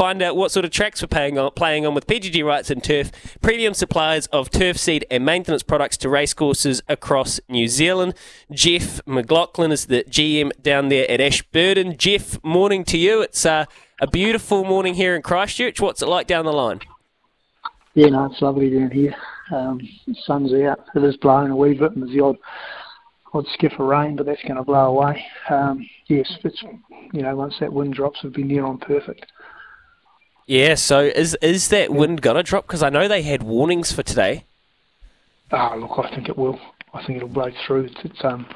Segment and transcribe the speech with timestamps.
[0.00, 3.10] find out what sort of tracks we're playing on, playing on with PGG Wrightson Turf,
[3.42, 8.14] premium suppliers of turf seed and maintenance products to racecourses across New Zealand.
[8.50, 11.98] Jeff McLaughlin is the GM down there at Ashburton.
[11.98, 13.20] Jeff, morning to you.
[13.20, 13.66] It's uh,
[14.00, 15.82] a beautiful morning here in Christchurch.
[15.82, 16.80] What's it like down the line?
[17.92, 19.14] Yeah, no, it's lovely down here.
[19.52, 19.86] Um,
[20.24, 20.82] sun's out.
[20.94, 22.38] It is blowing a wee bit, and there's the odd
[23.34, 25.22] odd skiff of rain, but that's going to blow away.
[25.50, 26.62] Um, yes, it's
[27.12, 29.26] you know once that wind drops, it'll be near on perfect.
[30.50, 30.74] Yeah.
[30.74, 32.66] So is is that wind gonna drop?
[32.66, 34.42] Because I know they had warnings for today.
[35.52, 36.58] Ah, look, I think it will.
[36.92, 37.84] I think it'll blow through.
[37.84, 38.46] It's, it's um,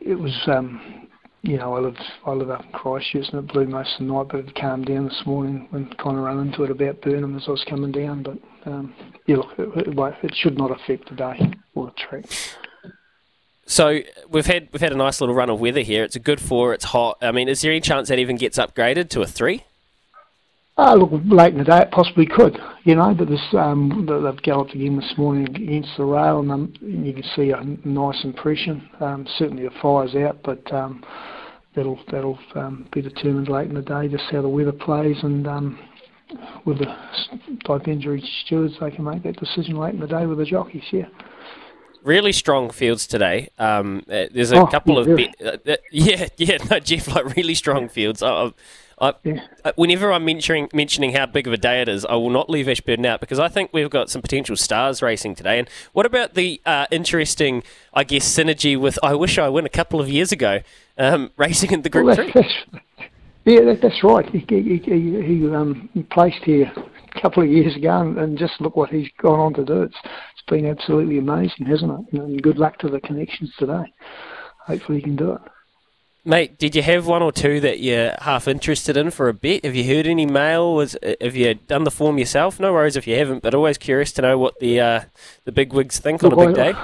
[0.00, 1.06] it was um,
[1.42, 4.12] you know, I live I live up in Christchurch and it blew most of the
[4.12, 7.36] night, but it calmed down this morning and kind of ran into it about Burnham
[7.36, 8.24] as I was coming down.
[8.24, 8.92] But um,
[9.26, 12.24] yeah, look, it, it, it should not affect the day or the track.
[13.64, 16.02] So we've had we've had a nice little run of weather here.
[16.02, 16.74] It's a good four.
[16.74, 17.18] It's hot.
[17.22, 19.62] I mean, is there any chance that even gets upgraded to a three?
[20.78, 24.42] Uh, look, late in the day it possibly could, you know, but this um, they've
[24.42, 28.86] galloped again this morning against the rail, and um, you can see a nice impression.
[29.00, 31.02] Um, certainly the fire's out, but um,
[31.74, 35.46] that'll that'll um, be determined late in the day just how the weather plays, and
[35.46, 35.78] um,
[36.66, 36.94] with the
[37.66, 40.84] type injury stewards, they can make that decision late in the day with the jockeys.
[40.92, 41.06] Yeah
[42.06, 43.50] really strong fields today.
[43.58, 47.36] Um, uh, there's a oh, couple of be- uh, uh, yeah, yeah, no, Jeff, like
[47.36, 48.22] really strong fields.
[48.22, 48.52] I,
[48.98, 49.46] I, yeah.
[49.62, 52.48] Uh, whenever I'm mentioning mentioning how big of a day it is, I will not
[52.48, 55.58] leave Ashburton out because I think we've got some potential stars racing today.
[55.58, 59.70] And what about the uh, interesting, I guess, synergy with I Wish I Win a
[59.70, 60.60] couple of years ago,
[60.96, 62.32] um, racing in the Group well, Three?
[63.44, 64.26] yeah, that, that's right.
[64.30, 66.72] He, he, he, he um, placed here
[67.16, 69.82] a couple of years ago, and, and just look what he's gone on to do.
[69.82, 72.18] It's, It's been absolutely amazing, hasn't it?
[72.18, 73.84] And good luck to the connections today.
[74.66, 75.40] Hopefully, he can do it.
[76.24, 79.64] Mate, did you have one or two that you're half interested in for a bet?
[79.64, 80.74] Have you heard any mail?
[80.74, 82.58] Was have you done the form yourself?
[82.58, 85.00] No worries if you haven't, but always curious to know what the uh,
[85.44, 86.74] the big wigs think Look, on a big day.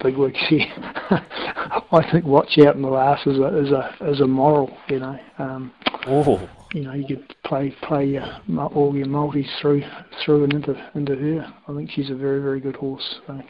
[0.00, 0.66] Big wigs, yeah.
[1.90, 5.00] I think watch out in the last is a is a is a moral, you
[5.00, 5.18] know.
[5.38, 5.72] Um,
[6.06, 8.40] oh you know, you could play play your,
[8.74, 9.84] all your multis through
[10.24, 11.54] through and into into her.
[11.68, 13.20] I think she's a very very good horse.
[13.26, 13.42] So,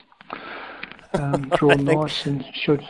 [1.15, 2.87] um, draw nice and should.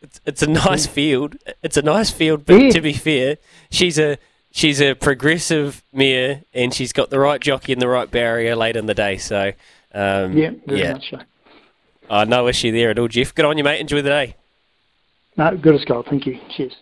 [0.00, 0.92] It's, it's a nice yeah.
[0.92, 1.36] field.
[1.62, 2.70] It's a nice field, but yeah.
[2.70, 3.38] to be fair,
[3.68, 4.16] she's a
[4.52, 8.76] she's a progressive mare, and she's got the right jockey and the right barrier late
[8.76, 9.16] in the day.
[9.16, 9.52] So
[9.92, 10.92] um, yeah, yeah.
[10.92, 11.18] Much so.
[12.10, 13.34] Oh, no issue there at all, Jeff.
[13.34, 13.80] Good on you, mate.
[13.80, 14.36] Enjoy the day.
[15.36, 16.06] No, good as gold.
[16.08, 16.38] Thank you.
[16.54, 16.76] Cheers.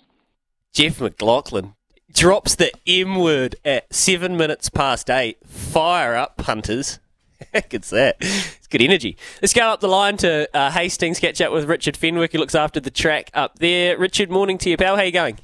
[0.72, 1.74] Jeff McLaughlin,
[2.12, 5.38] drops the M word at seven minutes past eight.
[5.46, 6.98] Fire up, punters.
[7.52, 8.16] Heck, it's that.
[8.20, 9.16] It's good energy.
[9.40, 12.54] Let's go up the line to uh, Hastings, catch up with Richard Fenwick, who looks
[12.54, 13.98] after the track up there.
[13.98, 14.96] Richard, morning to you, pal.
[14.96, 15.38] How you going?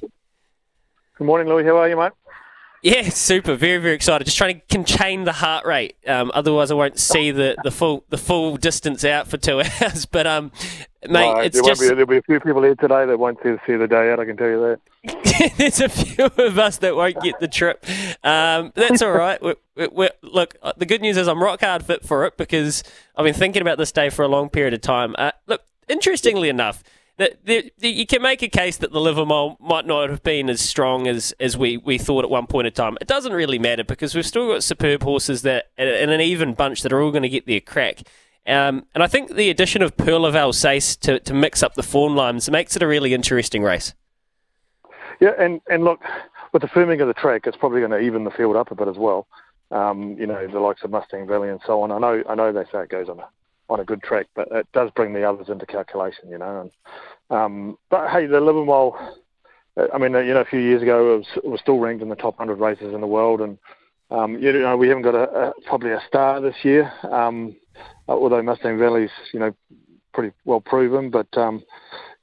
[1.17, 1.65] Good morning, Louis.
[1.65, 2.13] How are you, mate?
[2.81, 3.55] Yeah, super.
[3.55, 4.23] Very, very excited.
[4.25, 5.97] Just trying to contain the heart rate.
[6.07, 10.05] Um, otherwise, I won't see the, the full the full distance out for two hours.
[10.05, 10.51] But um,
[11.03, 13.37] mate, no, it's there just be, there'll be a few people here today that won't
[13.43, 14.19] see, see the day out.
[14.19, 15.53] I can tell you that.
[15.57, 17.85] There's a few of us that won't get the trip.
[18.23, 19.41] Um, that's all right.
[19.41, 19.55] We're,
[19.91, 22.83] we're, look, uh, the good news is I'm rock hard fit for it because
[23.15, 25.15] I've been thinking about this day for a long period of time.
[25.17, 26.83] Uh, look, interestingly enough
[27.19, 30.61] the, the, you can make a case that the Livamol might not have been as
[30.61, 32.97] strong as, as we, we thought at one point in time.
[33.01, 36.81] It doesn't really matter because we've still got superb horses that and an even bunch
[36.83, 38.03] that are all going to get their crack.
[38.47, 41.83] Um, and I think the addition of Pearl of Alsace to, to mix up the
[41.83, 43.93] form lines makes it a really interesting race.
[45.19, 46.01] Yeah, and, and look,
[46.53, 48.75] with the firming of the track, it's probably going to even the field up a
[48.75, 49.27] bit as well.
[49.71, 51.91] Um, you know, the likes of Mustang Valley and so on.
[51.91, 53.27] I know, I know they say it goes on a
[53.69, 56.61] on a good track, but it does bring the others into calculation, you know.
[56.61, 59.13] And, um, but hey, the living Livamol,
[59.93, 62.09] I mean, you know, a few years ago it was, it was still ranked in
[62.09, 63.57] the top 100 races in the world, and
[64.11, 67.55] um, you know, we haven't got a, a probably a star this year, um,
[68.07, 69.53] although Mustang Valley's, you know,
[70.13, 71.63] pretty well proven, but um,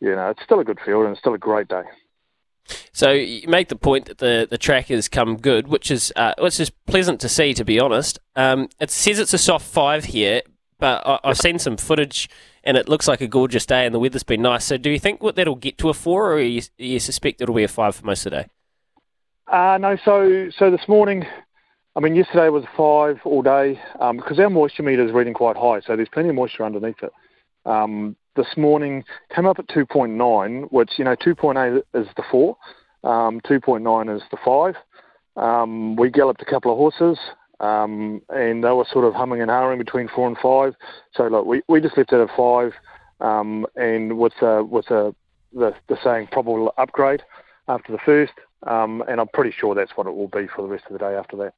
[0.01, 1.83] you know, it's still a good field and it's still a great day.
[2.93, 6.35] So you make the point that the, the track has come good, which is uh,
[6.39, 8.19] which is pleasant to see, to be honest.
[8.35, 10.43] Um, it says it's a soft five here,
[10.79, 12.29] but I, have seen some footage,
[12.65, 14.65] and it looks like a gorgeous day, and the weather's been nice.
[14.65, 17.55] So, do you think what that'll get to a four, or you, you suspect it'll
[17.55, 18.49] be a five for most of the day?
[19.51, 19.97] Uh, no.
[20.05, 21.25] So, so this morning,
[21.95, 25.35] I mean, yesterday was a five all day um, because our moisture meter is reading
[25.35, 27.13] quite high, so there's plenty of moisture underneath it.
[27.65, 29.03] Um, this morning
[29.35, 32.57] came up at 2.9, which you know 2.8 is the four,
[33.03, 34.75] um, 2.9 is the five.
[35.37, 37.19] Um, we galloped a couple of horses.
[37.61, 40.75] Um, and they were sort of humming and hawing between four and five.
[41.15, 42.73] So look, we, we just left it at five,
[43.21, 45.13] um, and with uh, with uh,
[45.53, 47.23] the the saying probable upgrade
[47.69, 48.33] after the first.
[48.67, 50.99] um, and I'm pretty sure that's what it will be for the rest of the
[50.99, 51.55] day after that.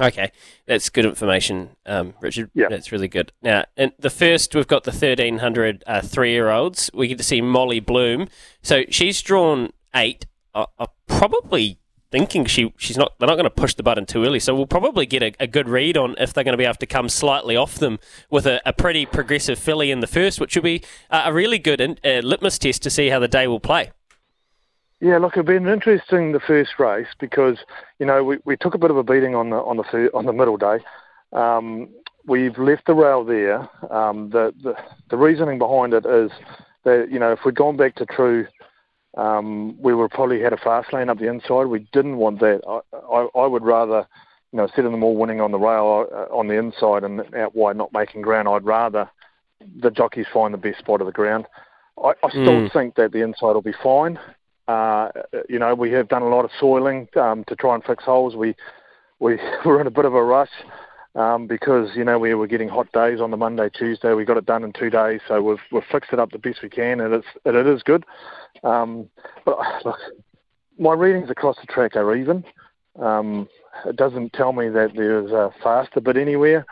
[0.00, 0.30] Okay,
[0.66, 2.50] that's good information, um, Richard.
[2.54, 2.68] Yeah.
[2.68, 3.32] That's really good.
[3.42, 6.90] Now, in the first, we've got the 1300 uh, three year olds.
[6.94, 8.28] We get to see Molly Bloom.
[8.62, 10.26] So she's drawn eight.
[10.54, 11.78] I, I'm probably
[12.10, 14.40] thinking she she's not they're not going to push the button too early.
[14.40, 16.74] So we'll probably get a, a good read on if they're going to be able
[16.74, 17.98] to come slightly off them
[18.30, 21.80] with a, a pretty progressive filly in the first, which will be a really good
[21.80, 23.90] in, uh, litmus test to see how the day will play.
[25.00, 27.58] Yeah, look, it's been interesting the first race because
[27.98, 30.26] you know we, we took a bit of a beating on the on the on
[30.26, 30.78] the middle day.
[31.32, 31.88] Um,
[32.26, 33.68] we've left the rail there.
[33.92, 34.74] Um, the, the
[35.10, 36.32] the reasoning behind it is
[36.84, 38.46] that you know if we'd gone back to true,
[39.16, 41.64] um, we would probably had a fast lane up the inside.
[41.64, 42.60] We didn't want that.
[42.66, 44.06] I I, I would rather
[44.52, 47.34] you know instead of them all winning on the rail uh, on the inside and
[47.34, 49.10] out wide not making ground, I'd rather
[49.80, 51.46] the jockeys find the best spot of the ground.
[52.02, 52.72] I, I still Mm.
[52.72, 54.18] think that the inside will be fine.
[54.68, 55.08] Uh,
[55.48, 58.36] you know, we have done a lot of soiling um, to try and fix holes.
[58.36, 58.54] We
[59.18, 60.50] we were in a bit of a rush
[61.18, 64.14] um, because you know we were getting hot days on the Monday, Tuesday.
[64.14, 66.62] We got it done in two days, so we've we've fixed it up the best
[66.62, 68.06] we can, and it's and it is good.
[68.62, 69.08] Um,
[69.44, 69.98] but look,
[70.78, 72.44] my readings across the track are even.
[73.00, 73.48] Um,
[73.84, 76.64] it doesn't tell me that there's a faster bit anywhere.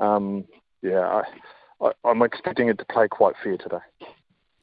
[0.00, 0.44] Um,
[0.82, 1.22] yeah,
[1.80, 3.78] I, I, I'm expecting it to play quite fair today.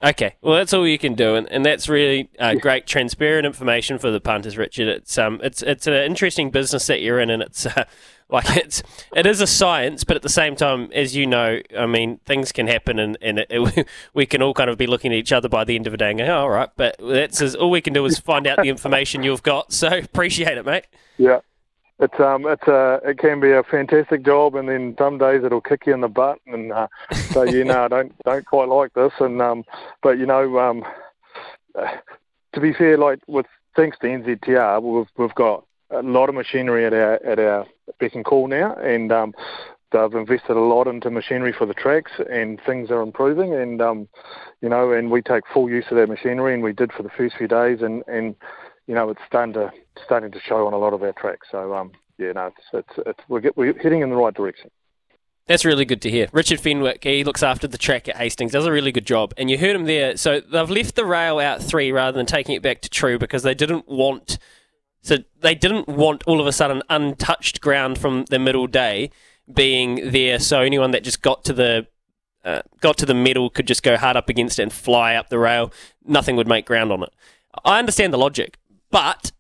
[0.04, 4.00] Okay, well that's all you can do, and, and that's really uh, great, transparent information
[4.00, 4.88] for the punters, Richard.
[4.88, 7.84] It's um, it's it's an interesting business that you're in, and it's uh,
[8.32, 8.82] like it's
[9.16, 12.52] it is a science, but at the same time, as you know, I mean, things
[12.52, 15.32] can happen, and and it, it, we can all kind of be looking at each
[15.32, 17.56] other by the end of the day and go, oh, all right, but that's as,
[17.56, 19.74] all we can do is find out the information you've got.
[19.74, 20.86] So appreciate it, mate.
[21.18, 21.42] Yeah,
[22.00, 25.62] it's um, it's a it can be a fantastic job, and then some days it'll
[25.62, 26.88] kick you in the butt, and uh,
[27.32, 29.66] so you know I don't don't quite like this, and um,
[30.02, 30.86] but you know um,
[32.54, 33.46] to be fair, like with
[33.76, 37.66] thanks to NZTR, we've we've got a lot of machinery at our at our
[38.00, 39.34] beck and call now, and um,
[39.92, 44.08] they've invested a lot into machinery for the tracks, and things are improving, and um,
[44.62, 47.10] you know, and we take full use of that machinery, and we did for the
[47.10, 48.36] first few days, and and
[48.88, 49.72] you know, it's starting to
[50.04, 51.48] starting to show on a lot of our tracks.
[51.52, 54.70] So um, yeah, no, it's it's, it's we're, get, we're heading in the right direction.
[55.48, 56.28] That's really good to hear.
[56.32, 59.34] Richard Fenwick, he looks after the track at Hastings, does a really good job.
[59.38, 60.16] And you heard him there.
[60.16, 63.44] So they've left the rail out three rather than taking it back to true because
[63.44, 64.38] they didn't want.
[65.02, 69.10] So they didn't want all of a sudden untouched ground from the middle day
[69.52, 70.40] being there.
[70.40, 71.88] So anyone that just got to the
[72.44, 75.30] uh, got to the middle could just go hard up against it and fly up
[75.30, 75.72] the rail.
[76.06, 77.10] Nothing would make ground on it.
[77.64, 78.58] I understand the logic,
[78.90, 79.32] but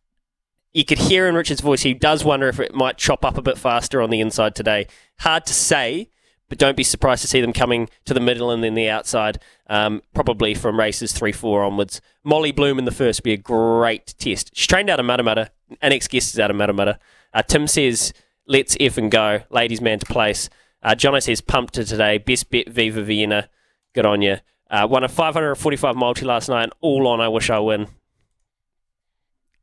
[0.73, 3.41] you could hear in Richard's voice he does wonder if it might chop up a
[3.41, 4.87] bit faster on the inside today.
[5.19, 6.09] Hard to say,
[6.51, 9.39] but don't be surprised to see them coming to the middle and then the outside,
[9.67, 12.01] um, probably from races three, four onwards.
[12.25, 14.51] Molly Bloom in the first be a great test.
[14.53, 15.47] She's trained out of Matamata.
[15.81, 16.99] Our next guest is out of Matamata.
[17.33, 18.11] Uh, Tim says,
[18.45, 19.43] let's F and go.
[19.49, 20.49] Ladies man to place.
[20.83, 22.17] Uh, Jono says, pumped to today.
[22.17, 23.47] Best bet Viva Vienna.
[23.93, 24.39] Good on you.
[24.69, 26.69] Uh, won a 545 multi last night.
[26.81, 27.87] All on I wish I win.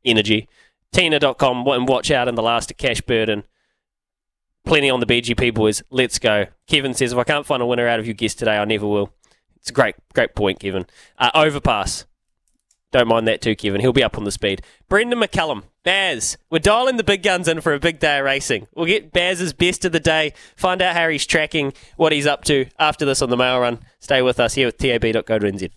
[0.03, 0.47] Energy.
[0.91, 3.43] Tina.com and watch out in the last at Ashburton.
[4.69, 5.81] Plenty on the BGP boys.
[5.89, 6.45] Let's go.
[6.67, 8.85] Kevin says, if I can't find a winner out of your guest today, I never
[8.85, 9.11] will.
[9.55, 10.85] It's a great, great point, Kevin.
[11.17, 12.05] Uh, overpass.
[12.91, 13.81] Don't mind that too, Kevin.
[13.81, 14.61] He'll be up on the speed.
[14.87, 15.63] Brendon McCullum.
[15.83, 16.37] Baz.
[16.51, 18.67] We're dialing the big guns in for a big day of racing.
[18.75, 22.43] We'll get Baz's best of the day, find out how he's tracking, what he's up
[22.43, 23.79] to after this on the mail run.
[23.99, 25.71] Stay with us here with tab.co.nz.